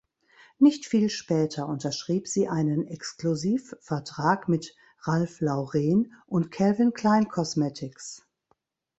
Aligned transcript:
Nicht 0.57 0.87
viel 0.87 1.09
später 1.11 1.67
unterschrieb 1.67 2.27
sie 2.27 2.47
einen 2.47 2.87
Exklusivvertrag 2.87 4.49
mit 4.49 4.75
Ralph 5.01 5.41
Lauren 5.41 6.11
und 6.25 6.49
Calvin 6.49 6.91
Klein 6.93 7.27
Cosmetics. 7.27 8.25